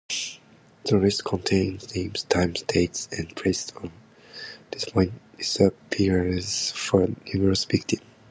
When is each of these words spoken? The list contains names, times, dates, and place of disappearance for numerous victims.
The 0.85 0.97
list 0.97 1.25
contains 1.25 1.95
names, 1.95 2.23
times, 2.23 2.63
dates, 2.63 3.07
and 3.11 3.35
place 3.35 3.71
of 3.83 3.91
disappearance 5.37 6.71
for 6.71 7.07
numerous 7.31 7.65
victims. 7.65 8.01